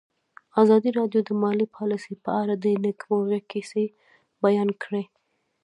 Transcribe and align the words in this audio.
ازادي 0.61 0.89
راډیو 0.99 1.21
د 1.25 1.29
مالي 1.41 1.67
پالیسي 1.75 2.13
په 2.23 2.31
اړه 2.41 2.53
د 2.63 2.65
نېکمرغۍ 2.83 3.41
کیسې 3.51 3.83
بیان 4.43 4.69
کړې. 4.83 5.03